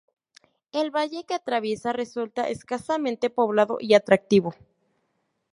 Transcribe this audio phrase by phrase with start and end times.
[0.71, 4.55] El valle que atraviesa resulta escasamente poblado y atractivo.